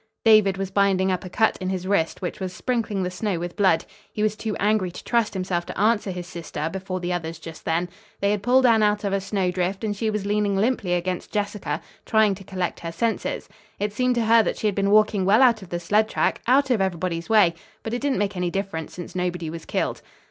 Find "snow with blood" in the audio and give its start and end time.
3.11-3.85